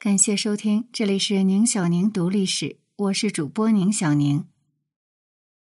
[0.00, 4.48] 感谢收听，这里是宁小宁读历史，我是主播宁小宁。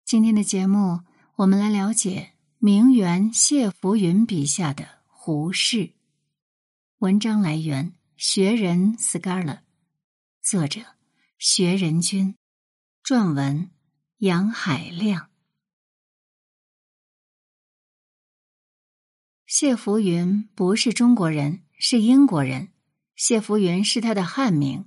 [0.07, 1.03] 今天的节目，
[1.37, 5.93] 我们来了解名媛谢浮云笔下的胡适。
[7.01, 9.61] 文章来源：学人 Scholar，
[10.41, 10.81] 作者：
[11.37, 12.35] 学人君，
[13.05, 13.71] 撰文：
[14.17, 15.29] 杨海亮。
[19.45, 22.72] 谢浮云不是中国人，是英国人。
[23.25, 24.85] 谢浮云是他的汉名。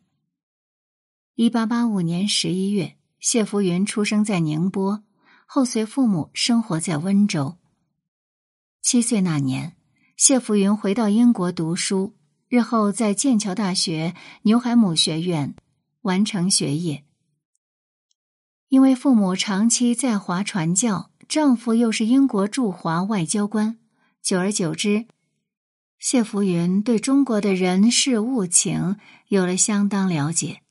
[1.35, 5.05] 一八八五年十一月，谢浮云出生在宁波，
[5.45, 7.55] 后随父母生活在温州。
[8.81, 9.77] 七岁那年，
[10.17, 12.13] 谢浮云回到英国读书，
[12.49, 15.55] 日后在剑桥大学牛海姆学院
[16.02, 17.05] 完成学业。
[18.67, 23.80] 因为父母长期在华传教，丈夫又是英国驻华外交官，
[24.22, 25.05] 久而久之。
[25.99, 28.98] 谢浮云对中国的人事物情
[29.30, 30.62] 有了相当了解，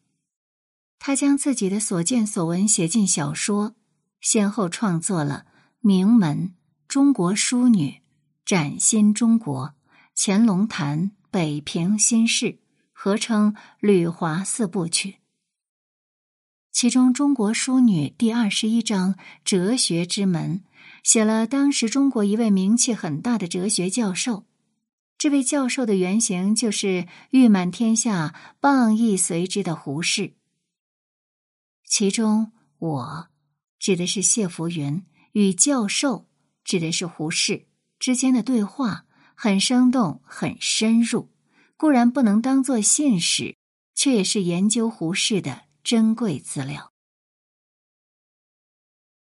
[0.98, 3.74] 他将自己的所见所闻写进小说，
[4.20, 5.46] 先后创作了
[5.80, 6.38] 《名门》
[6.86, 7.88] 《中国淑女》
[8.44, 9.66] 《崭新中国》
[10.14, 12.46] 《乾隆坛》《北平新事》，
[12.92, 15.10] 合称《旅华四部曲》。
[16.70, 20.62] 其中，《中国淑女》第二十一章“哲学之门”
[21.02, 24.44] 写了当时中国一位名气很大的哲学教授。
[25.24, 30.34] 这位教授的原型就是誉满天下、谤亦随之的胡适。
[31.86, 33.28] 其中“我”
[33.80, 36.28] 指的是谢浮云，与“教授”
[36.62, 37.66] 指的是胡适
[37.98, 41.32] 之间的对话，很生动、很深入。
[41.78, 43.56] 固然不能当做信史，
[43.94, 46.92] 却也是研究胡适的珍贵资料。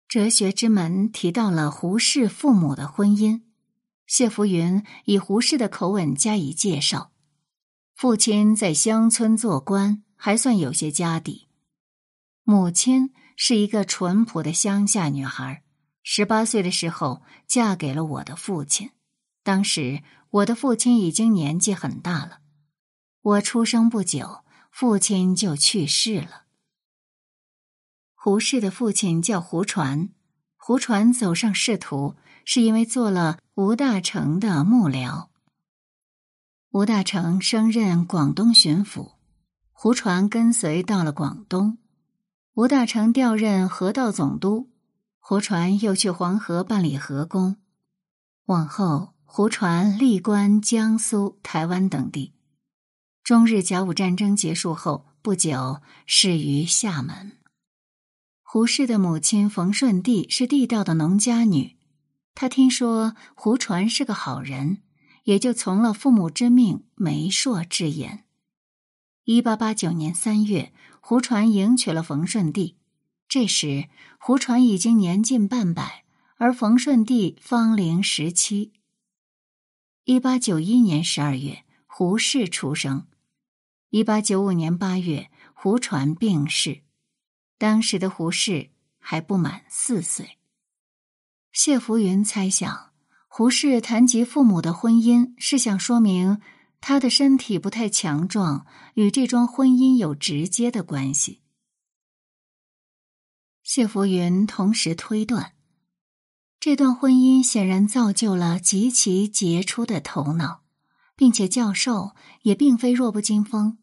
[0.09, 3.46] 哲学之门提到了胡适父母的婚姻。
[4.07, 7.11] 谢浮云以胡适的口吻加以介绍：
[7.93, 11.49] 父亲在乡村做官，还算有些家底；
[12.43, 15.61] 母亲是一个淳朴的乡下女孩，
[16.03, 18.91] 十八岁的时候嫁给了我的父亲。
[19.43, 22.39] 当时我的父亲已经年纪很大了，
[23.21, 26.45] 我出生不久，父亲就去世了。
[28.15, 30.09] 胡适的父亲叫胡传，
[30.55, 32.15] 胡传走上仕途。
[32.49, 35.29] 是因为做了吴大成的幕僚。
[36.69, 39.13] 吴大成升任广东巡抚，
[39.71, 41.79] 胡传跟随到了广东。
[42.53, 44.69] 吴大成调任河道总督，
[45.17, 47.57] 胡传又去黄河办理河工。
[48.45, 52.35] 往后，胡传历官江苏、台湾等地。
[53.23, 57.31] 中日甲午战争结束后不久，逝于厦门。
[58.43, 61.75] 胡适的母亲冯顺娣是地道的农家女。
[62.39, 64.83] 他听说胡传是个好人，
[65.23, 68.25] 也就从了父母之命，媒妁之言。
[69.23, 70.71] 一八八九年三月，
[71.01, 72.77] 胡传迎娶了冯顺帝。
[73.27, 73.89] 这时，
[74.19, 76.05] 胡传已经年近半百，
[76.35, 78.71] 而冯顺帝方龄十七。
[80.03, 83.07] 一八九一年十二月，胡适出生。
[83.89, 86.83] 一八九五年八月，胡传病逝。
[87.57, 90.37] 当时的胡适还不满四岁。
[91.57, 92.91] 谢浮云猜想，
[93.27, 96.39] 胡适谈及父母的婚姻，是想说明
[96.81, 101.41] 他的身体不太强壮，与这桩婚姻有直接的关系。
[103.63, 105.53] 谢浮云同时推断，
[106.59, 110.61] 这段婚姻显然造就了极其杰出的头脑，
[111.15, 112.11] 并且教授
[112.43, 113.79] 也并非弱不禁风，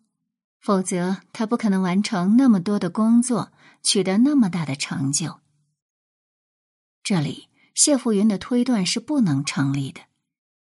[0.60, 3.50] 否则他不可能完成那么多的工作，
[3.82, 5.40] 取得那么大的成就。
[7.02, 7.48] 这里。
[7.74, 10.00] 谢浮云的推断是不能成立的，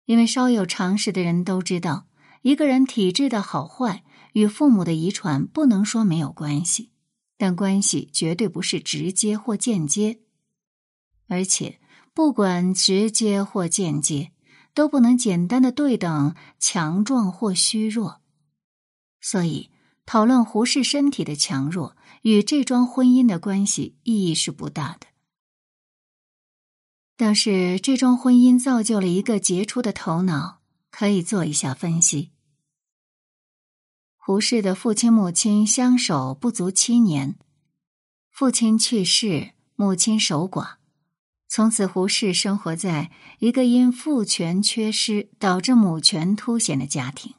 [0.05, 2.05] 因为稍有常识的人都知道，
[2.43, 4.03] 一个人体质的好坏
[4.33, 6.91] 与父母的遗传不能说没有关系，
[7.37, 10.19] 但关系绝对不是直接或间接，
[11.27, 11.79] 而且
[12.13, 14.31] 不管直接或间接，
[14.73, 18.21] 都不能简单的对等强壮或虚弱。
[19.19, 19.69] 所以，
[20.05, 25.07] 讨论胡适身体的强弱与这桩婚姻的关系意义是不大的。
[27.23, 32.31] 但是，这桩婚姻造就了一个杰出的头脑，可以做一下分析。
[34.17, 37.35] 胡适的父亲母亲相守不足七年，
[38.31, 40.77] 父亲去世，母亲守寡，
[41.47, 47.35] 从此胡适生活在一个因父权缺失导致母权凸显的家庭。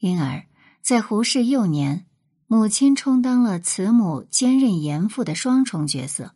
[0.00, 0.44] 因而，
[0.82, 2.04] 在胡适幼年，
[2.46, 6.34] 母亲充当了慈母兼任严父的双重角色。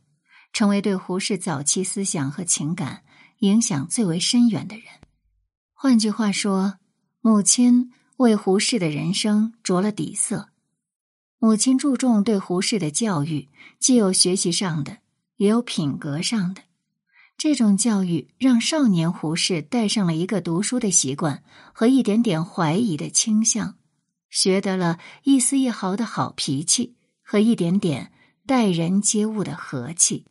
[0.53, 3.05] 成为对胡适早期思想和情感
[3.39, 4.85] 影响最为深远的人。
[5.73, 6.79] 换句话说，
[7.21, 10.49] 母亲为胡适的人生着了底色。
[11.39, 13.49] 母亲注重对胡适的教育，
[13.79, 14.99] 既有学习上的，
[15.37, 16.63] 也有品格上的。
[17.37, 23.77] 这种教育让少年胡适带上了一个读书的习惯和一点点怀疑的倾向，
[24.29, 28.11] 学得了一丝一毫的好脾气和一点点
[28.45, 30.27] 待人接物的和气。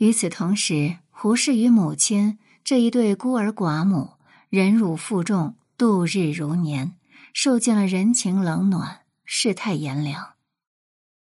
[0.00, 4.14] 与此同时，胡适与母亲这一对孤儿寡母，
[4.48, 6.96] 忍辱负重，度日如年，
[7.34, 9.02] 受尽了人情冷暖。
[9.32, 10.32] 世态炎凉，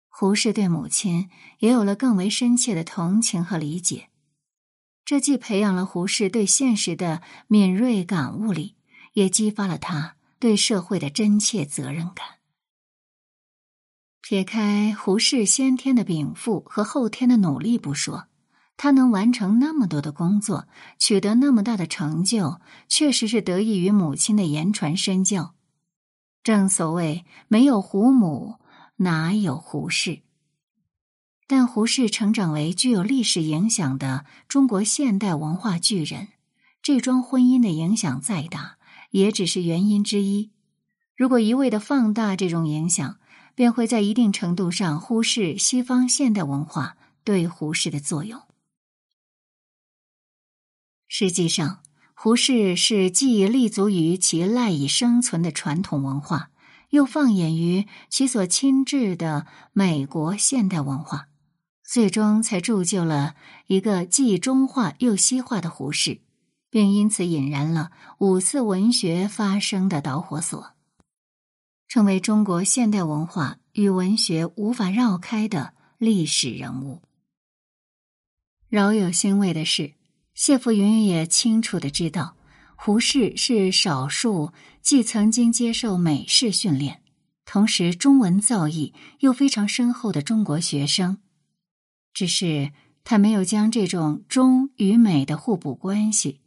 [0.09, 1.29] 胡适对母亲
[1.59, 4.09] 也有了更为深切的同情和理解。
[5.05, 8.77] 这既培养了胡适对现实的敏锐感悟力，
[9.15, 12.39] 也激发了他对社会的真切责任感。
[14.23, 18.29] 撇开胡适先天的禀赋和后天的努力不说，
[18.79, 25.55] 他能完成那么多的工作，取得那么大的成就，确实是得益于母亲的言传身教。
[26.45, 28.55] 正所谓没有胡母，
[28.99, 30.21] 哪有胡适？
[31.49, 36.29] 但胡适成长为具有历史影响的中国现代文化巨人，
[36.81, 38.77] 这桩婚姻的影响再大，
[39.11, 40.53] 也只是原因之一。
[41.17, 43.19] 如果一味的放大这种影响，
[43.57, 48.41] 便会在一定程度上忽视西方现代文化对胡适的作用。
[51.09, 51.81] 实际上。
[52.21, 56.51] 胡适是既立足于其赖以生存的传统文化，
[56.91, 61.29] 又放眼于其所亲至的美国现代文化，
[61.85, 63.37] 最终才铸就了
[63.69, 66.21] 一个既中化又西化的胡适，
[66.71, 70.73] 并因此引燃了五四文学发生的导火索，
[71.87, 77.01] 成为中国现代文化与文学无法绕开的历史人物。
[78.69, 79.98] 饶有欣慰的是。
[80.39, 82.37] 谢福云也清楚的知道，
[82.77, 87.03] 胡适是少数既曾经接受美式训练，
[87.45, 91.19] 同时中文造诣又非常深厚的中国学生。
[92.15, 92.71] 只是
[93.03, 96.41] 他没有将这种中与美的互补关系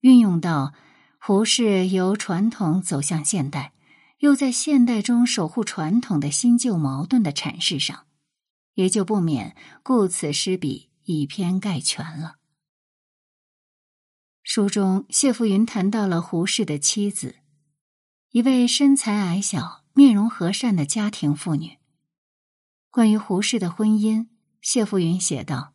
[0.00, 0.74] 运用到
[1.20, 3.74] 胡适由传统走向现代，
[4.18, 8.06] 又在现代中守护传统的新旧矛盾的阐释上，
[8.74, 9.54] 也就不免
[9.84, 12.38] 顾此失彼，以偏概全了。
[14.48, 17.34] 书中，谢福云谈到了胡适的妻子，
[18.30, 21.78] 一位身材矮小、面容和善的家庭妇女。
[22.92, 24.28] 关于胡适的婚姻，
[24.62, 25.72] 谢福云写道：“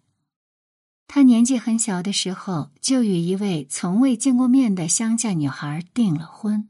[1.05, 6.69] 他年纪很小的时候，就与一位从未见过面的乡下女孩订了婚。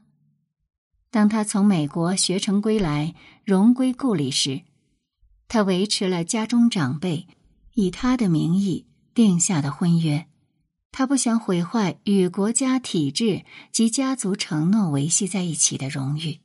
[1.08, 3.14] 当他从美国学成归来，
[3.44, 4.62] 荣归故里时，
[5.46, 7.28] 他维持了家中长辈
[7.74, 10.26] 以他的名义定下的婚约。”
[10.92, 16.40] 他不想毁坏与国家体制及家族承诺维系在一起的荣誉。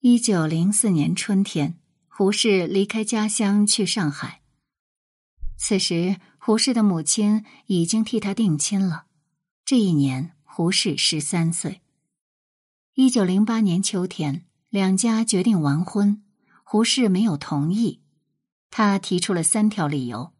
[0.00, 1.78] 一九零四年春天，
[2.08, 4.42] 胡适离开家乡去上海。
[5.56, 9.06] 此时，胡适的母亲已经替他定亲了。
[9.64, 11.80] 这一年，胡适十三岁。
[12.92, 16.22] 一九零八年秋天，两家决定完婚，
[16.64, 18.02] 胡适没有同意。
[18.70, 20.33] 他提出了三条理由。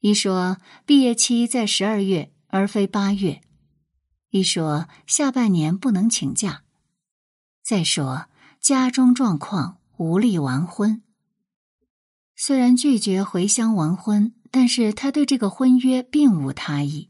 [0.00, 3.40] 一说毕业期在十二月而非八月，
[4.30, 6.62] 一说下半年不能请假，
[7.64, 8.26] 再说
[8.60, 11.02] 家中状况无力完婚。
[12.36, 17.08] 虽然拒绝回乡完婚，但是他对这个婚约并无他意。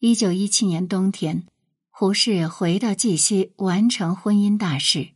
[0.00, 1.46] 一九一七年冬天，
[1.88, 5.12] 胡适回到绩溪完成婚姻大事。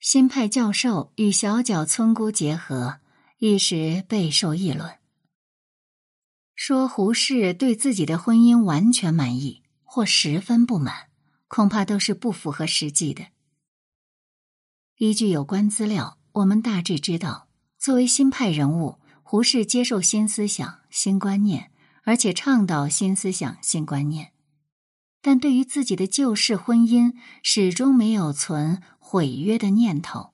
[0.00, 3.01] 新派教授与小脚村姑结合。
[3.44, 4.98] 一时备受议论，
[6.54, 11.08] 说胡适对自己的婚姻完全满意或十分不满，
[11.48, 13.26] 恐怕都是不符合实际的。
[14.98, 17.48] 依据有关资料，我们大致知道，
[17.80, 21.72] 作为新派人物，胡适接受新思想、新观念，
[22.04, 24.32] 而且倡导新思想、新观念，
[25.20, 30.31] 但对于自己的旧式婚姻，始终没有存毁约的念头。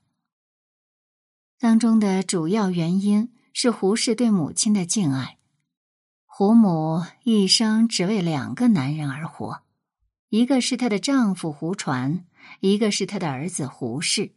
[1.59, 5.37] 当中的主要原因是胡适对母亲的敬爱。
[6.25, 9.63] 胡母一生只为两个男人而活，
[10.29, 12.25] 一个是她的丈夫胡传，
[12.61, 14.31] 一个是她的儿子胡适。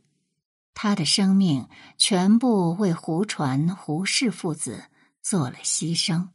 [0.74, 4.86] 她的生命全部为胡传、胡适父子
[5.22, 6.30] 做了牺牲。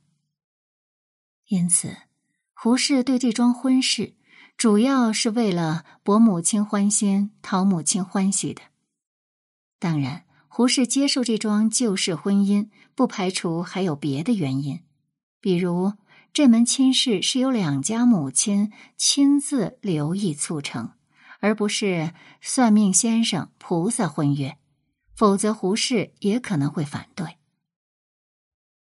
[1.49, 1.97] 因此，
[2.53, 4.15] 胡适对这桩婚事
[4.55, 8.61] 主要是为了博母亲欢心、讨母亲欢喜的。
[9.79, 10.23] 当然。
[10.57, 14.81] 胡适接受这桩旧式婚姻，不排除还有别的原因，
[15.39, 15.93] 比如
[16.33, 20.93] 这门亲事是由两家母亲亲自留意促成，
[21.41, 22.11] 而不是
[22.41, 24.57] 算命先生、菩萨婚约，
[25.13, 27.37] 否则胡适也可能会反对。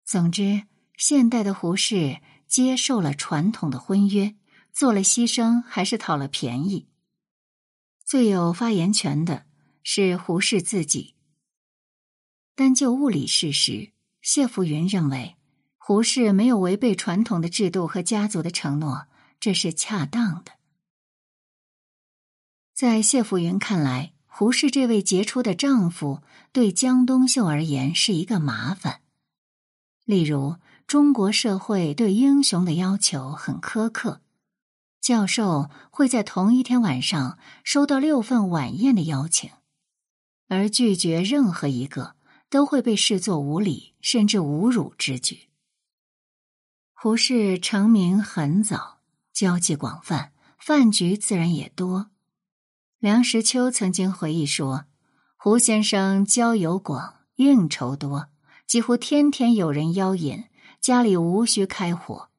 [0.06, 0.64] 总之，
[0.96, 4.38] 现代的胡适接受了传统的婚约，
[4.72, 6.88] 做了牺牲，还是讨了便宜。
[8.06, 9.44] 最有发言权的
[9.84, 11.17] 是胡适自己。
[12.58, 13.92] 单就物理事实，
[14.24, 15.36] 谢福云认为。
[15.78, 19.06] 胡适没有违背传统的制度和家族的承诺，
[19.40, 20.54] 这是恰当的。
[22.74, 29.02] 在谢福云看来，胡适这位杰出的丈夫对江冬秀而言是一个麻烦。
[30.04, 30.56] 例如，
[30.88, 34.22] 中国社会对英雄的要求很苛刻，
[35.00, 39.52] 教授会在同一天晚上收到六份晚宴的邀请，
[40.48, 42.17] 而拒绝任何一个
[42.50, 45.50] 都会被视作无礼甚至侮辱之举。
[46.94, 49.00] 胡适成名很早，
[49.32, 52.10] 交际广泛，饭局自然也多。
[53.00, 54.86] 梁实秋曾经回忆说
[55.38, 58.30] ：“胡先生交友广，应酬多，
[58.66, 60.46] 几乎天天有人邀饮，
[60.82, 62.30] 家里无需开火。”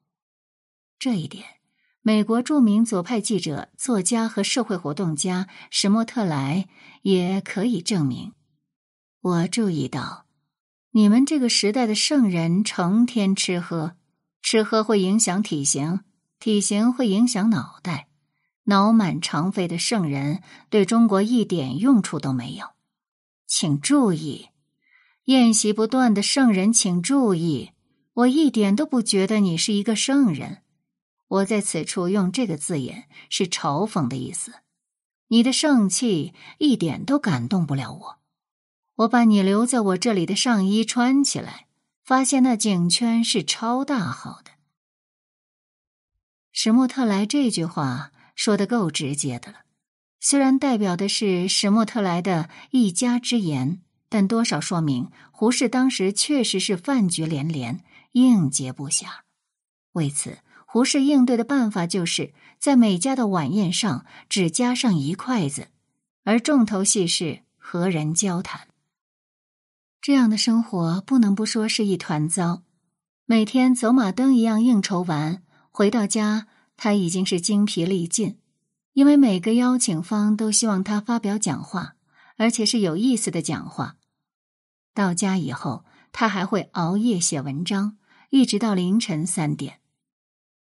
[0.99, 1.45] 这一点，
[2.01, 6.67] 美国著名左派记者、作家和社会活动家史莫特莱
[7.03, 8.33] 也可以证明。
[9.21, 10.25] 我注意到，
[10.91, 13.97] 你们这个时代的圣人成天吃喝。
[14.41, 15.99] 吃喝会影响体型，
[16.39, 18.07] 体型会影响脑袋。
[18.63, 22.67] 脑满肠肥的圣人对中国一点用处都没有。
[23.45, 24.47] 请注意，
[25.25, 27.71] 宴席不断的圣人，请注意，
[28.13, 30.59] 我一点都不觉得你是一个圣人。
[31.27, 34.53] 我在此处用这个字眼是嘲讽的意思。
[35.27, 38.18] 你的圣气一点都感动不了我。
[38.99, 41.65] 我把你留在我这里的上衣穿起来。
[42.09, 44.49] 发现那颈圈是超大号的。
[46.51, 49.57] 史莫特莱这句话说的够直接的了，
[50.19, 53.79] 虽然代表的是史莫特莱的一家之言，
[54.09, 59.19] 但多少说明胡适当时确实是饭局连连，应接不暇。
[59.91, 65.67] 为此，胡适应对的办法就是在每家的晚宴上只加上一筷子，
[66.23, 68.68] 而重头戏是和人交谈。
[70.01, 72.63] 这样的生活不能不说是一团糟。
[73.25, 78.37] 每天走马灯一样应酬完，回到家他已经是精疲力尽，
[78.93, 81.95] 因为每个邀请方都希望他发表讲话，
[82.37, 83.97] 而且是有意思的讲话。
[84.93, 87.97] 到家以后，他还会熬夜写文章，
[88.29, 89.79] 一直到凌晨三点。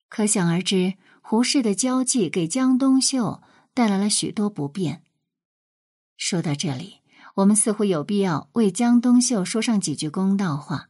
[0.08, 3.42] 可想而知，胡适的交际给江冬秀
[3.74, 5.02] 带来了许多不便。
[6.16, 7.00] 说到这里。
[7.36, 10.88] 我们似乎有必要为江冬秀说上几句公道话。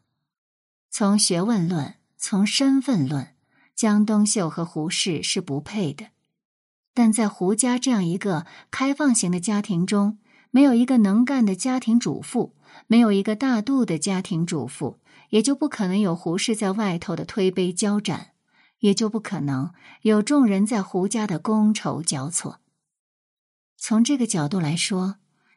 [0.91, 3.35] 从学问论，从身份论，
[3.75, 6.07] 江冬秀和胡适是不配的。
[6.95, 10.19] 但在胡家这样一个开放型的家庭中，
[10.53, 12.55] 没有一个能干的家庭主妇，
[12.87, 15.01] 没有一个大度的家庭主妇，
[15.31, 18.31] 也就不可能有胡适在外头的推杯交盏，
[18.79, 19.73] 也就不可能
[20.03, 22.61] 有众人在胡家的觥筹交错。
[23.77, 25.17] 从这个角度来说。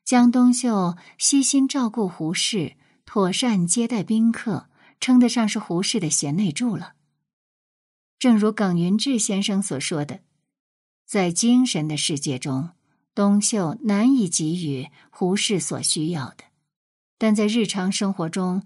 [0.10, 2.76] 江冬秀悉心照顾胡适，
[3.06, 4.68] 妥善接待宾客，
[5.00, 6.94] 称得上是胡适的贤内助了。
[8.18, 10.22] 正如耿云志先生所说的，
[11.06, 12.72] 在精神的世界中，
[13.14, 16.46] 冬秀难以给予胡适所需要的；
[17.20, 18.64] 但在日常生活中，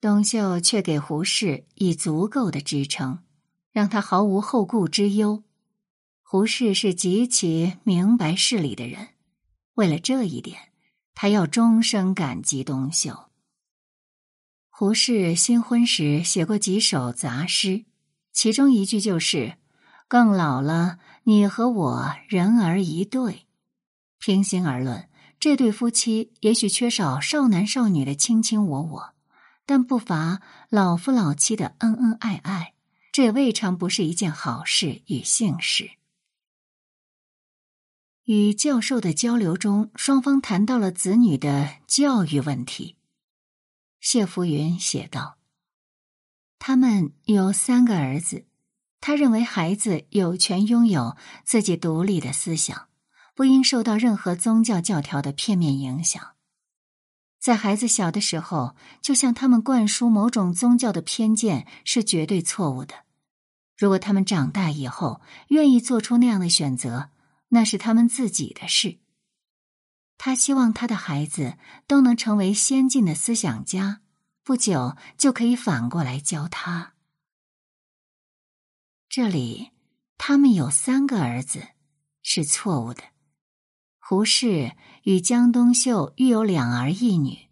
[0.00, 3.20] 冬秀却给胡适以足够的支撑，
[3.70, 5.44] 让他毫无后顾之忧。
[6.24, 9.10] 胡适是极其明白事理的人，
[9.74, 10.71] 为了这一点。
[11.14, 13.26] 他要终生感激冬秀。
[14.68, 17.84] 胡适新婚时写过几首杂诗，
[18.32, 19.56] 其中一句就是
[20.08, 23.46] “更老了，你和我人儿一对”。
[24.18, 29.14] 平心而论，这对夫妻也许缺少少男少女的卿卿我我，
[29.66, 32.74] 但不乏老夫老妻的恩恩爱爱，
[33.12, 35.90] 这也未尝不是一件好事与幸事。
[38.26, 42.94] 与教授的交流中，双方谈到了子女的教育问题。
[43.98, 45.38] 谢福云写道
[46.60, 48.44] ：“他们有三个儿子，
[49.00, 52.86] 他认为孩子有权拥有自己独立的思想，
[53.34, 56.22] 不应受到任何宗教教条的片面影响。
[57.40, 62.94] 在孩子小的时候，就向他们灌输某种宗教的偏见是绝对错误的。
[63.76, 67.10] 如果他们长大以后愿意做出那样的选择。”
[67.54, 68.98] 那是他们自己的事。
[70.16, 74.00] 他希望他的孩子都能成为先进的思想家，
[74.42, 76.94] 不久就可以反过来教他。
[79.08, 79.70] 这里
[80.16, 81.68] 他们有三个儿子
[82.22, 83.02] 是错误的。
[83.98, 87.48] 胡适与江冬秀育有两儿一女，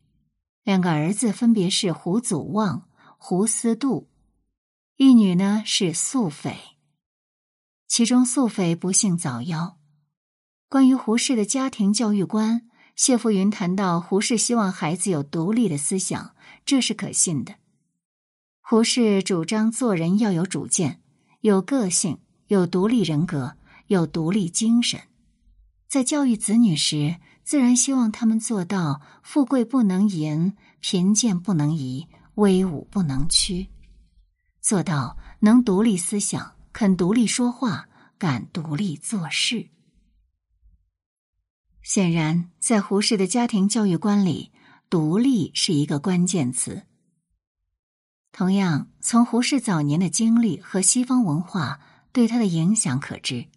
[0.63, 2.89] 两个儿子分别是胡祖望、
[3.19, 4.09] 胡思度，
[4.97, 6.57] 一女呢是素斐。
[7.87, 9.80] 其中素斐不幸早夭。
[10.71, 12.63] 关于胡适的家庭教育观，
[12.95, 16.33] 谢福云谈到胡适希望孩子有独立的思想，
[16.65, 17.57] 这是可信的。
[18.61, 21.01] 胡适主张做人要有主见、
[21.41, 23.57] 有个性、有独立人格、
[23.89, 25.01] 有独立精神。
[25.89, 33.67] 在教育子女时，自然希望他们做到富贵不能淫，贫贱不能移，威武不能屈，
[34.61, 39.67] 做到能独立思想，肯独立说话，敢独立做事。
[41.93, 44.53] 显然，在胡适的家庭教育观里，
[44.89, 46.85] 独立是一个关键词。
[48.31, 51.81] 同样，从胡适早年的经历和西方文化
[52.13, 53.49] 对他的影响可知，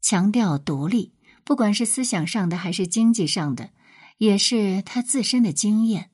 [0.00, 1.12] 强调独立。
[1.44, 3.68] 不管是思想上的还是经济上的，
[4.16, 6.08] 也是他自身的经验。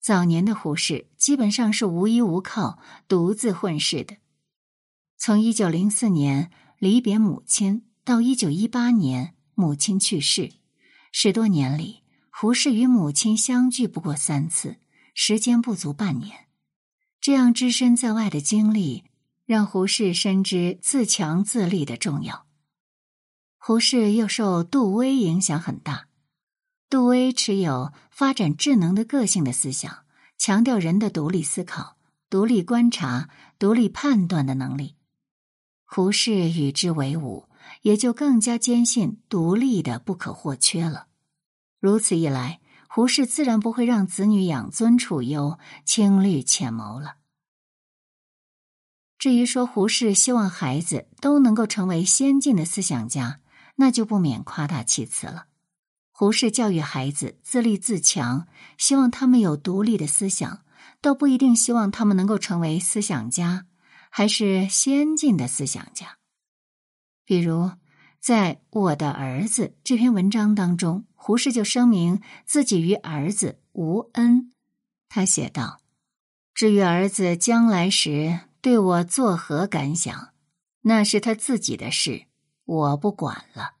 [0.00, 4.16] 早年的胡适基本上是无依无靠、独自混世的。
[5.18, 10.52] 从一九零四年离别母亲到一九一八年母亲去世，
[11.12, 14.76] 十多年里，胡适与母亲相聚不过三次，
[15.14, 16.46] 时间不足半年。
[17.20, 19.04] 这样只身在外的经历，
[19.46, 22.46] 让胡适深知自强自立的重要。
[23.56, 26.08] 胡适又受杜威影响很大，
[26.90, 30.04] 杜威持有发展智能的个性的思想，
[30.36, 31.96] 强调人的独立思考、
[32.28, 34.96] 独立观察、独立判断的能力。
[35.86, 37.48] 胡适与之为伍，
[37.82, 41.06] 也就更加坚信独立的不可或缺了。
[41.80, 47.16] 如此一来，胡适自然不会让子女养尊处优、轻虑浅谋了。
[49.18, 53.40] 至于说胡适希望孩子都能够成为先进的思想家。
[53.76, 55.46] 那就不免夸大其词了。
[56.12, 58.46] 胡适教育孩子自立自强，
[58.78, 60.62] 希望他们有独立的思想，
[61.00, 63.66] 倒不一定希望他们能够成为思想家，
[64.10, 66.18] 还是先进的思想家。
[67.24, 67.72] 比如，
[68.20, 74.52] 在《我的儿子》这篇文章当中，胡适就声明自己与儿子无恩。
[75.08, 75.80] 他写道
[76.54, 80.30] ：“至于儿子将来时对我作何感想，
[80.82, 82.26] 那是他自己的事。”
[82.66, 83.74] 我不管了。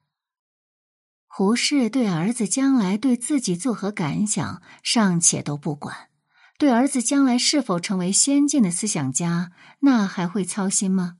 [1.26, 6.10] 胡适对儿子将来对自己作何感想尚且都不管，
[6.58, 11.16] 对儿子将来是否成为先进的思想家，那还会操心吗？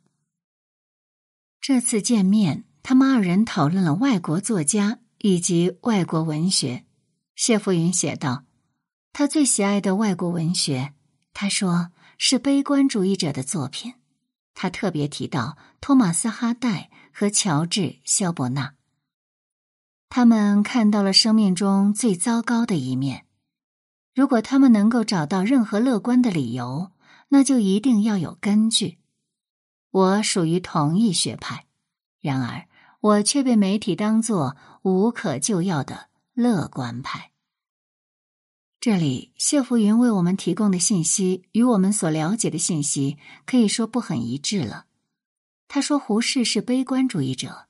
[1.66, 6.84] 这次见面，他们二人讨论了外国作家以及外国文学。
[7.36, 8.44] 谢福云写道
[9.14, 10.92] ：“他最喜爱的外国文学，
[11.32, 13.94] 他说是悲观主义者的作品。
[14.52, 18.74] 他特别提到托马斯·哈代。”和乔治·肖伯纳，
[20.08, 23.24] 他们看到了生命中最糟糕的一面。
[24.16, 26.90] 如果他们能够找到任何乐观的理由，
[27.28, 28.98] 那就一定要有根据。
[29.94, 31.66] 我属于同一学派，
[32.20, 32.66] 然而
[32.98, 37.30] 我却被媒体当作无可救药的乐观派。
[38.80, 44.86] 这里，谢福云为我们提供的信息与我们所了解的信息可以说不很一致了。
[45.68, 47.68] 他说：“胡适是悲观主义者，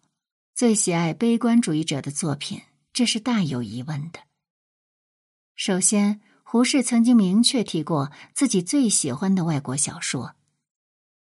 [0.54, 2.62] 最喜爱悲观主义者的作品，
[2.94, 4.20] 这是大有疑问的。
[5.54, 10.34] 首先，胡适曾经明确提过自己最喜欢的外国小说，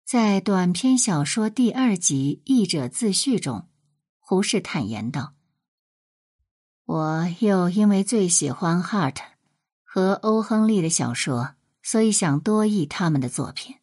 [0.05, 3.69] 在短篇小说第二集《译者自序》中，
[4.21, 5.33] 胡适坦言道
[6.85, 9.17] ：‘我又因为最喜欢 Hart
[9.83, 13.77] 和欧亨利的小说，所以想多译他们的作品。’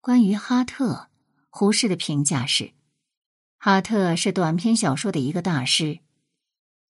[0.00, 1.08] 关于哈特。”
[1.50, 2.72] 胡适的评价是：
[3.56, 6.00] 哈特是短篇小说的一个大师，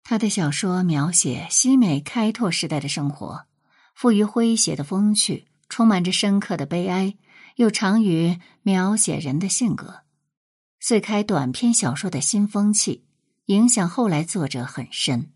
[0.02, 3.46] 他的小说描写西美开拓时代的生活，
[3.94, 7.16] 富于诙谐的风趣，充满着深刻的悲哀，
[7.56, 10.02] 又长于描写人的性格，
[10.80, 13.04] 遂开短篇小说的新风气，
[13.46, 15.32] 影响后来作者很深。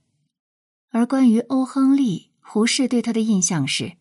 [0.91, 3.97] 而关于欧亨利，胡适对他的印象是：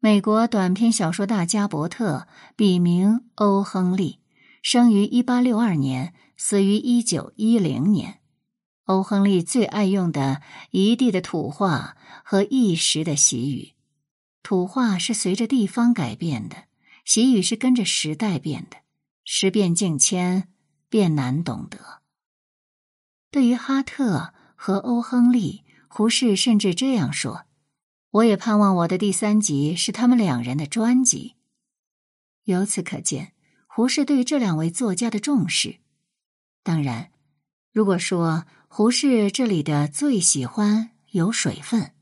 [0.00, 4.20] 美国短篇小说大家伯特，笔名欧亨利。
[4.62, 8.20] 生于一八六二年，死于一九一零年。
[8.84, 13.74] 欧亨利最爱用的一地的土话和一时的习语，
[14.42, 16.64] 土话是随着地方改变的，
[17.12, 18.76] 习语是跟着时代变的，
[19.24, 20.46] 时变境迁，
[20.88, 22.02] 变难懂得。
[23.32, 27.46] 对于哈特和欧亨利，胡适甚至这样说
[28.12, 31.34] ：“我也盼望我的第三集是他们两人的专辑。”
[32.46, 33.32] 由此可见。
[33.66, 35.80] 胡适对这两位作家的重视。
[36.62, 37.10] 当然，
[37.72, 41.92] 如果说胡适这里的最喜欢有水分，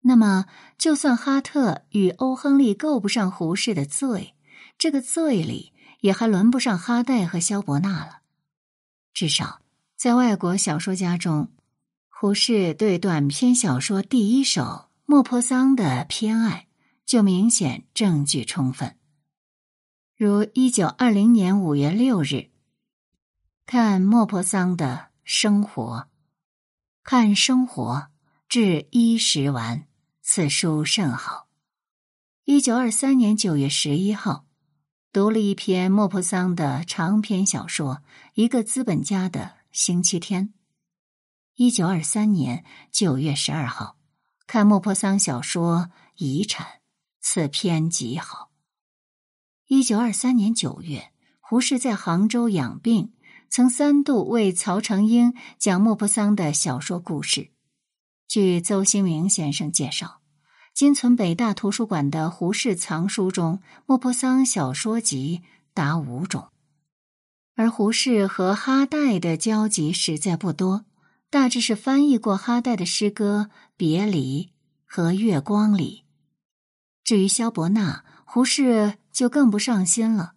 [0.00, 0.46] 那么
[0.78, 4.33] 就算哈特与欧亨利够不上胡适的最，
[4.76, 8.20] 这个最里也还轮不上哈代和萧伯纳了。
[9.12, 9.62] 至少
[9.96, 11.50] 在外国小说家中，
[12.08, 16.66] 胡适对短篇小说第一手莫泊桑的偏爱
[17.06, 18.96] 就明显证据充分。
[20.16, 22.50] 如一九二零年五月六日，
[23.66, 26.08] 看莫泊桑的生活，
[27.02, 28.08] 看生活
[28.48, 29.86] 至衣食完，
[30.22, 31.48] 此书甚好。
[32.44, 34.43] 一九二三年九月十一号。
[35.14, 37.94] 读了一篇莫泊桑的长篇小说
[38.34, 40.48] 《一个资本家的星期天》。
[41.54, 43.96] 一九二三年九月十二号，
[44.48, 46.66] 看莫泊桑小说《遗产》，
[47.20, 48.50] 此篇极好。
[49.68, 53.12] 一九二三年九月，胡适在杭州养病，
[53.48, 57.52] 曾三度为曹成英讲莫泊桑的小说故事。
[58.26, 60.23] 据邹新明先生介绍。
[60.74, 66.48] 今存北大图书馆的胡适藏书中，莫泊桑小说集达五种，
[67.54, 70.84] 而胡适和哈代的交集实在不多，
[71.30, 74.46] 大致是翻译过哈代的诗歌《别离》
[74.84, 76.02] 和《月光里》。
[77.04, 80.32] 至于萧伯纳，胡适就更不上心了。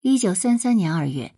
[0.00, 1.36] 一九三三年二月，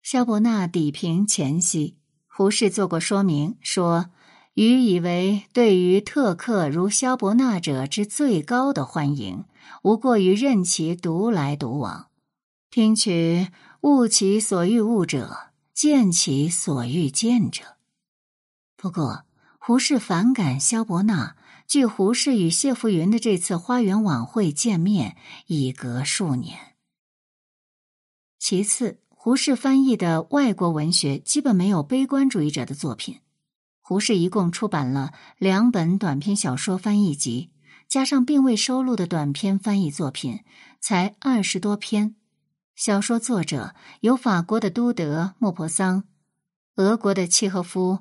[0.00, 1.96] 萧伯纳抵平前夕，
[2.28, 4.10] 胡适做过说明说。
[4.54, 9.44] 余以为，对于特客如萧伯纳者之最高的欢迎，
[9.82, 12.08] 无过于任其独来独往，
[12.70, 13.48] 听取
[13.80, 17.76] 悟其所欲悟者，见其所欲见者。
[18.76, 19.24] 不过，
[19.58, 21.36] 胡适反感萧伯纳。
[21.66, 26.74] 距胡适与谢浮云的这次花园晚会见面已隔数年。
[28.38, 33.20] 其次，胡适翻译的外国文学基本没有悲观主义者的作品。
[33.86, 37.50] 胡适一共出版了两本短篇小说翻译集，
[37.86, 40.42] 加上并未收录的短篇翻译作品，
[40.80, 42.16] 才二十多篇。
[42.74, 46.04] 小说作者有法国的都德·莫泊桑、
[46.76, 47.98] 俄国的契诃夫、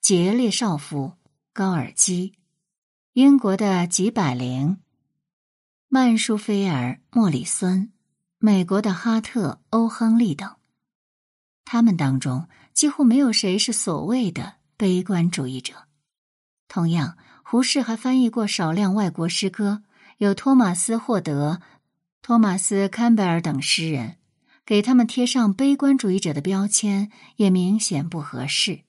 [0.00, 1.14] 杰列绍夫、
[1.52, 2.34] 高尔基、
[3.14, 4.78] 英国的吉百灵、
[5.88, 7.92] 曼舒菲尔、莫里森、
[8.38, 10.48] 美国的哈特、欧亨利等。
[11.64, 14.58] 他们当中几乎没有谁是所谓的。
[14.76, 15.86] 悲观主义者。
[16.68, 19.82] 同样，胡适还翻译过少量外国诗歌，
[20.18, 21.60] 有托马斯·霍德、
[22.22, 24.16] 托马斯·坎贝尔等诗人，
[24.64, 28.80] 给他们贴上悲观主义者的标签也明显不合适。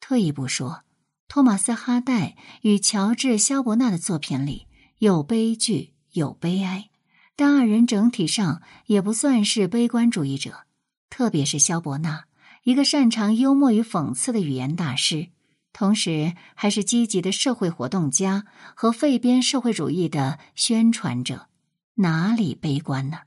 [0.00, 0.82] 退一步说，
[1.28, 4.66] 托马斯·哈代与乔治·肖伯纳的作品里
[4.98, 6.88] 有悲剧，有悲哀，
[7.36, 10.64] 但二人整体上也不算是悲观主义者，
[11.10, 12.27] 特别是肖伯纳。
[12.64, 15.28] 一个擅长幽默与讽刺的语言大师，
[15.72, 18.44] 同时还是积极的社会活动家
[18.74, 21.48] 和废编社会主义的宣传者，
[21.94, 23.20] 哪里悲观呢？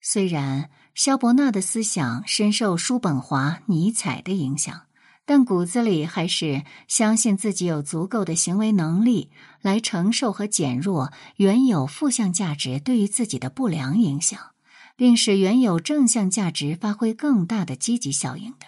[0.00, 4.86] 虽然萧伯纳的思想深受叔本华、尼采的影响，
[5.24, 14.53] 但骨子里还是相信自己有足够的行为能力来承受和减弱原有负向价值对于自己的不良影响。
[14.96, 18.66] 并使原有正向价值发挥更大的积极效应的，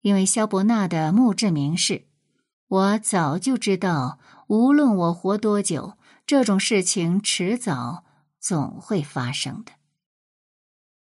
[0.00, 2.06] 因为萧伯纳的墓志铭是
[2.66, 8.04] ：“我早就知道，无论我活多久，这种事情迟早
[8.40, 9.72] 总会发生的。”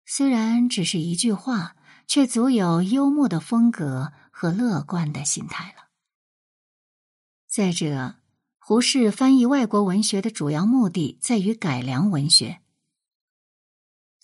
[0.06, 5.88] 虽然只是一句话，却足有幽默的风格和乐观的心态了。
[7.46, 8.16] 再者，
[8.58, 12.60] 胡适翻译外国文学的主要目的在于改良文学。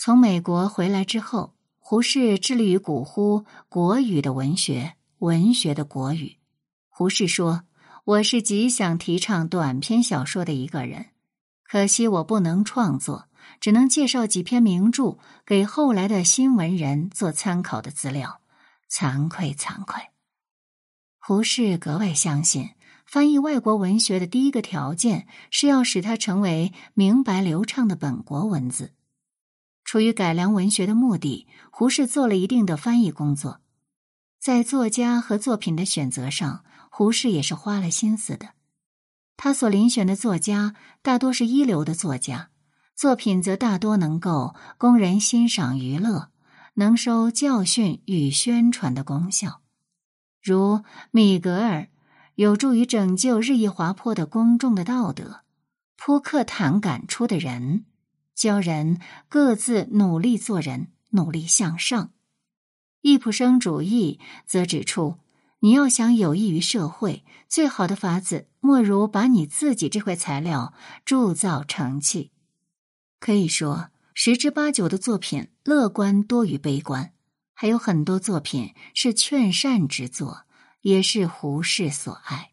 [0.02, 6.38] 从美国回来之后，胡适致力于古呼国语的文学，文学的国语。
[6.88, 7.64] 胡适说
[8.04, 11.08] ：“我是极想提倡短篇小说的一个人，
[11.64, 13.26] 可惜我不能创作，
[13.60, 18.40] 只能介绍几篇名著给后来的新文人做参考的资料，
[18.90, 20.00] 惭愧惭愧。”
[21.20, 22.70] 胡适格外相信，
[23.04, 28.94] 翻译外国文学的第一个条件是要使它成为明白流畅的本国文字。
[29.90, 33.58] 出于改良文学的目的，胡适做了一定的翻译工作，
[34.38, 38.50] 在作家和作品的选择上，胡适也是花了心思的。
[39.36, 42.50] 他所遴选的作家大多是一流的作家，
[42.94, 46.28] 作品则大多能够供人欣赏娱乐，
[46.74, 49.60] 能收教训与宣传的功效。
[50.40, 51.88] 如米格尔，
[52.36, 55.42] 有助于拯救日益滑坡的公众的道德；
[55.96, 57.86] 扑克坦敢出的人。
[58.40, 58.98] 教人
[59.28, 62.10] 各自努力做人，努力向上。
[63.02, 65.18] 易卜生主义则指出，
[65.58, 70.72] 你要想有益于社会，最好的法子莫如把你自己这块材料
[71.04, 72.32] 铸造成器。
[73.18, 77.12] 可以说，十之八九的作品乐观多于悲观，
[77.52, 80.46] 还有很多作品是劝善之作，
[80.80, 82.52] 也是胡适所爱。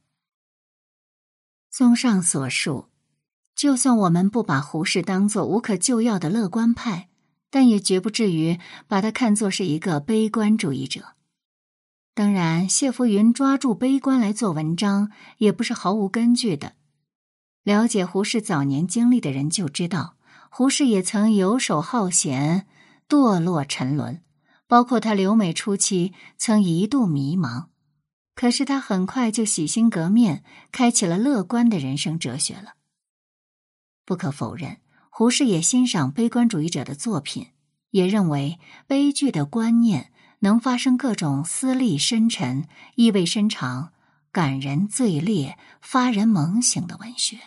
[1.69, 2.89] 综上所述，
[3.57, 7.09] 就算我们不把胡适当作无可救药的乐观派。
[7.49, 11.13] 但也绝不至于把他看作是一个悲观主义者。
[12.13, 16.73] 当然，谢浮云抓住悲观来做文章，也不是毫无根据的。
[17.63, 20.17] 了解胡适早年经历的人就知道，
[20.49, 22.67] 胡适也曾游手好闲、
[23.07, 24.21] 堕落沉沦，
[24.67, 27.67] 包括他留美初期曾一度迷茫。
[28.35, 30.43] 可是他很快就洗心革面，
[30.73, 32.73] 开启了乐观的人生哲学了。
[34.07, 34.77] 不可否认。
[35.09, 37.47] 胡适也欣赏悲观主义者的作品，
[37.89, 43.91] 也认为悲剧的观念能发生各种思虑深沉、意味深长、
[44.31, 47.37] 感人最烈、发人猛醒的文学。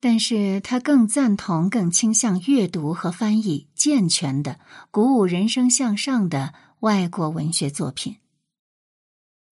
[0.00, 4.58] 但是他更赞同、更倾向阅读和翻译健全的、
[4.90, 8.16] 鼓舞人生向上的外国文学作品。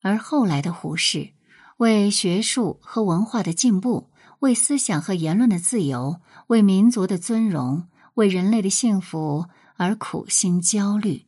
[0.03, 1.35] 而后来的胡适，
[1.77, 4.10] 为学术和文化的进步。
[4.41, 11.27] 为思想和言论的自由，为民族的尊荣，为人类的幸福而苦心焦虑，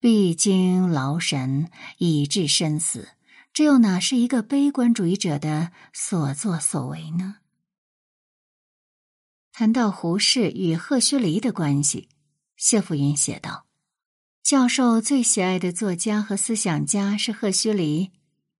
[0.00, 3.08] 必经劳神，以致身死。
[3.52, 7.36] 这又哪是一个悲观主义者的所作所为呢？
[9.52, 12.08] 谈到胡适与赫胥黎的关系，
[12.56, 13.66] 谢浮云写道
[14.42, 18.10] ：“教授最喜爱的作家和思想家是赫胥黎。”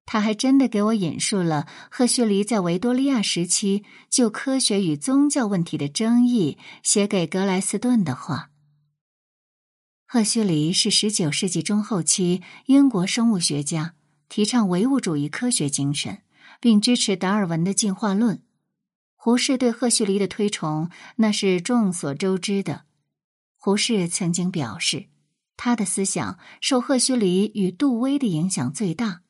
[0.07, 8.51] 他还真的给我引述了赫胥黎在维多利亚时期就科学与宗教问题的争议写给格莱斯顿的话。
[10.07, 13.95] 赫胥黎是十九世纪中后期英国生物学家，
[14.29, 16.23] 提倡唯物主义科学精神，
[16.61, 18.43] 并支持达尔文的进化论。
[19.17, 22.85] 胡适对赫胥黎的推崇那是众所周知的。
[23.57, 25.07] 胡适曾经表示，
[25.57, 29.23] 他的思想受赫胥黎与杜威的影响最大。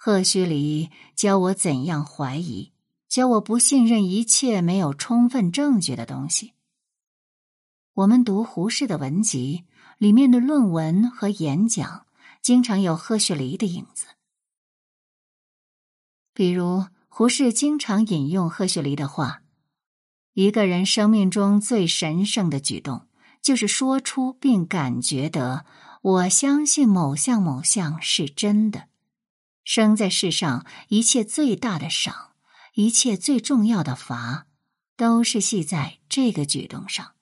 [0.00, 2.70] 赫胥黎教我怎样怀疑，
[3.08, 6.52] 教我不信任一切没有充分证据的东西。
[7.94, 9.64] 我们读胡适的文集，
[9.98, 12.06] 里面的论文和演讲，
[12.40, 14.06] 经常有赫胥黎的影子。
[16.32, 19.42] 比如，胡适经常引用赫胥黎的话
[20.34, 23.08] ：“一个人生命中最神圣的举动，
[23.42, 25.66] 就是说出并感觉得
[26.02, 28.86] 我相信某项某项是真的。”
[29.68, 32.30] 生在世上，一切最大的赏，
[32.72, 34.46] 一切最重要的罚，
[34.96, 37.12] 都是系在这个举动上。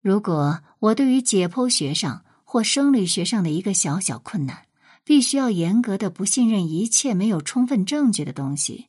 [0.00, 4.68] 如果我对于解剖学上或生理学上的一个小小困难，
[5.04, 8.88] 必须要严格的不信任一切没有充分证据的东西，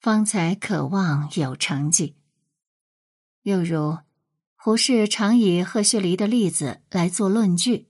[0.00, 2.14] 方才渴望有成绩。
[3.42, 3.98] 又如，
[4.56, 7.88] 胡适常以赫胥黎的例子来做论据。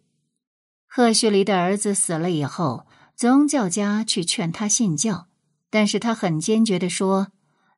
[0.89, 2.89] 赫胥黎的儿子死了以后。
[3.17, 5.29] 宗教家去劝他信教，
[5.71, 7.29] 但是他很坚决的说：“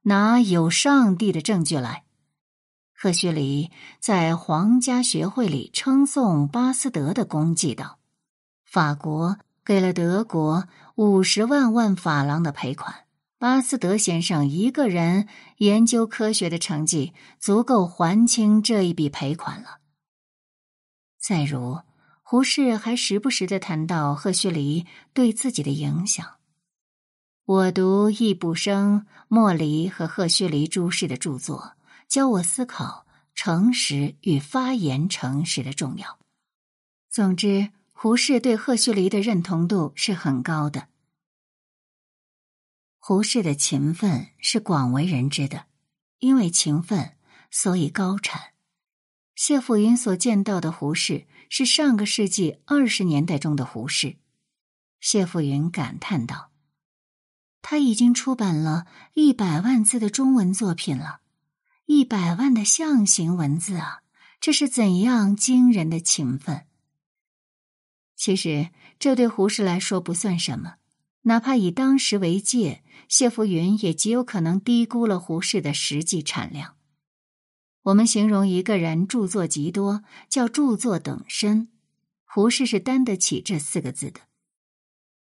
[0.02, 2.04] 拿有上帝的证据来。”
[2.98, 3.70] 赫胥黎
[4.00, 7.98] 在皇家学会里称颂巴斯德的功绩道
[8.64, 13.04] ：“法国给了德国五十万万法郎的赔款，
[13.38, 19.80] 巴斯德先生一个人研究科学的成绩足够还清这一笔赔款了。”
[21.20, 21.85] 再如。
[22.28, 24.84] 胡适还时不时的谈到赫胥黎
[25.14, 26.38] 对自己的影响。
[27.44, 31.76] 我读易卜生、莫离和赫胥黎诸事的著作，
[32.08, 36.18] 教我思考诚实与发言诚实的重要。
[37.08, 40.88] 总之，胡适对赫胥黎的认同度是很高的。
[42.98, 45.66] 胡适的勤奋是广为人知的，
[46.18, 47.12] 因为勤奋，
[47.52, 48.54] 所以高产。
[49.36, 51.28] 谢辅云所见到的胡适。
[51.48, 54.16] 是上个世纪二十年代中的胡适，
[55.00, 56.50] 谢富云感叹道
[57.62, 61.20] ：“他已经出版了一百万字的中文作品了，
[61.86, 64.02] 一百万的象形文字啊！
[64.40, 66.66] 这是怎样惊人的勤奋？
[68.16, 70.76] 其实这对胡适来说不算什么，
[71.22, 76.75] 哪怕以当时为界，谢福云也极有可能低估了胡适的实际产量。”
[77.86, 81.68] 我们形容一个人著作极多，叫著作等身。
[82.24, 84.18] 胡适是担得起这四个字的。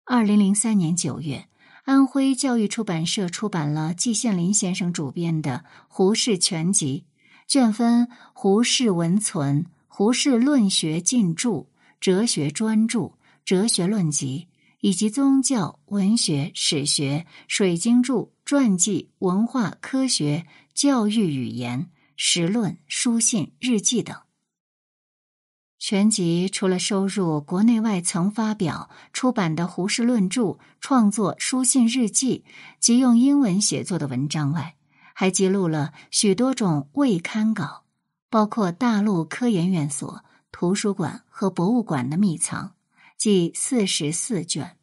[0.07, 1.46] 二零零三年九月，
[1.85, 7.05] 安徽教育出版社出版了季羡林先生主编的《胡适全集》，
[7.53, 11.68] 卷分胡适文存、胡适论学进注、
[12.00, 13.12] 哲学专著、
[13.44, 14.48] 哲学论集，
[14.81, 24.16] 以及宗教、文学、史学、水经注、传记、文化、科学、教育、语言、实论、书信、日记等。
[25.79, 32.44] 全集除了收入国内外曾发表出版的胡适论著、创作书信日记
[32.81, 34.77] 及用英文写作的文章外，
[35.12, 37.85] 还记录了许多种未刊稿，
[38.31, 42.74] 包括大陆科研院所、图书馆和博物馆的秘藏，
[43.18, 44.79] 计四十四卷。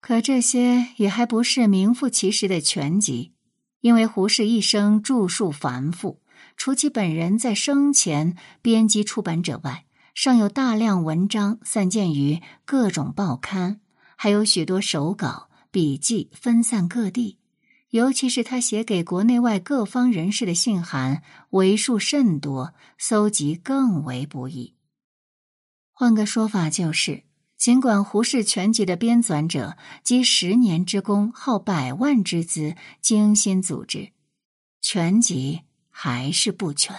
[0.00, 3.32] 可这些也还不是名副其实的全集，
[3.80, 6.20] 因为胡适一生著述繁复，
[6.56, 9.84] 除其本人在生前编辑出版者外。
[10.14, 13.80] 尚有大量文章散见于各种报刊，
[14.14, 17.38] 还有许多手稿、笔记分散各地。
[17.90, 24.74] 尤其是他写给国内外各方人士的信函，为数甚多，搜集更为不易。
[25.92, 27.24] 换个说法就是，
[27.56, 34.10] 尽管《胡适全集》的编纂者积十年之功，耗百万之资，精心组织，
[34.80, 35.62] 全集
[35.96, 36.92] 还是不全。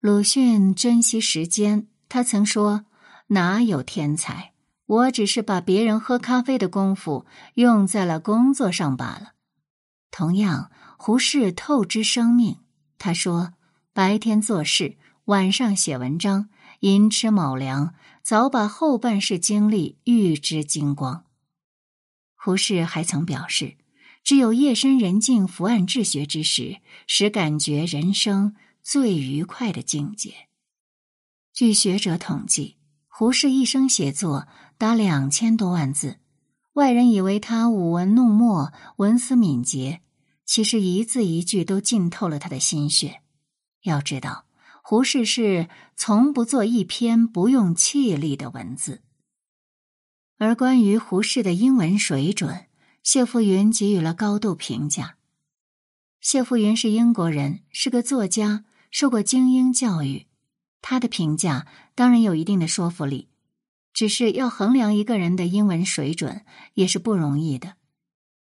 [0.00, 2.84] 鲁迅珍惜时间，他曾说
[3.28, 4.52] ：“哪有天才？
[4.84, 9.32] 我只是把别人喝咖啡的功夫用在了工作上罢了。”
[10.12, 12.58] 同样，胡适透支生命，
[12.98, 13.54] 他说
[13.94, 21.24] ：“白天做事，晚上写文章，寅吃卯粮，早把后半世精力预知精光。”
[22.36, 23.78] 胡适还曾表示
[24.30, 30.46] ：“只有夜深人静、伏案治学之时，使感觉人生。”最愉快的境界。
[31.52, 32.76] 据学者统计，
[33.08, 34.46] 胡适一生写作
[34.78, 36.20] 达两千多万字。
[36.74, 40.00] 外人以为他舞文弄墨、文思敏捷，
[40.44, 43.22] 其实一字一句都浸透了他的心血。
[43.82, 44.44] 要知道，
[44.84, 49.02] 胡适是从不做一篇不用气力的文字。
[50.38, 52.66] 而关于胡适的英文水准，
[53.12, 55.16] 谢富云给予了高度评价。
[56.20, 58.64] 谢富云是英国人，是个作家。
[58.92, 60.28] 受过精英教育，
[60.80, 63.26] 他的评价当然有一定的说服力。
[63.92, 66.44] 只是要衡量一个人的英文水准，
[66.74, 67.74] 也是不容易的。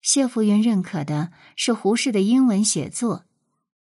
[0.02, 3.24] 谢福云认可的是胡适的英文写作，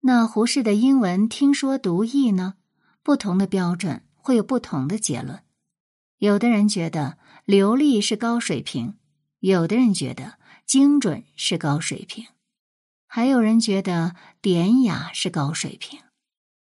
[0.00, 2.54] 那胡适的英文听说读译呢？
[3.04, 5.40] 不同的标准会有不同的结论。
[6.18, 8.96] 有的人觉得流利是高水平，
[9.38, 12.26] 有的人觉得精准是高水平，
[13.06, 16.00] 还有人觉得典雅是高水平。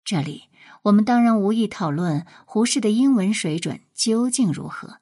[0.04, 0.44] 这里，
[0.82, 4.98] 我们当然无意讨论胡适的英文水准究竟如何，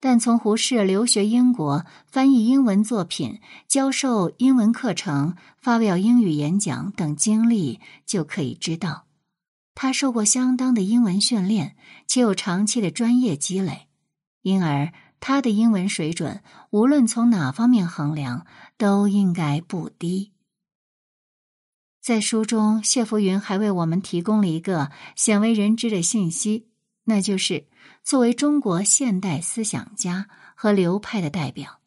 [0.00, 9.06] 但从胡适留学英国、翻译英文作品、教授英文课程、发表英语演讲等经历就可以知道，
[9.74, 13.88] 他受过相当的英文训练，且有长期的专业积累，
[14.42, 14.92] 因而
[15.24, 18.44] 他的英文水准无论从哪方面衡量，
[18.76, 20.32] 都应该不低。
[22.00, 26.66] 在书中，谢福云还为我们提供了一个鲜为人知的信息，
[27.04, 27.68] 那就是
[28.02, 31.78] 作为中国现代思想家和流派的代表，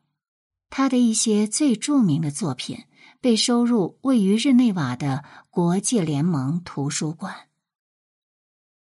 [0.69, 2.85] 他的一些最著名的作品
[3.19, 7.49] 被收入位于日内瓦的国际联盟图书馆。